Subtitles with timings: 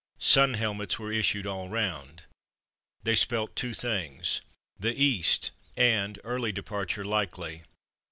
[0.17, 2.23] Sun helmets were issued all round.
[3.03, 4.41] They spelt two things:
[4.79, 5.51] The East!
[5.77, 7.61] and early departure likely!